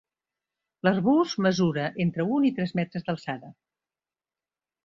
L'arbust 0.87 1.43
mesura 1.47 1.85
entre 2.05 2.27
un 2.39 2.49
i 2.51 2.53
tres 2.61 2.75
metres 2.81 3.09
d'alçada. 3.11 3.55